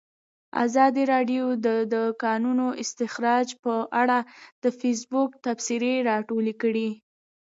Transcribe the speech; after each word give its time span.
ازادي 0.65 1.03
راډیو 1.13 1.45
د 1.65 1.67
د 1.93 1.95
کانونو 2.23 2.67
استخراج 2.83 3.47
په 3.63 3.73
اړه 4.01 4.17
د 4.63 4.65
فیسبوک 4.79 5.29
تبصرې 5.45 5.93
راټولې 6.09 6.53
کړي. 6.61 6.89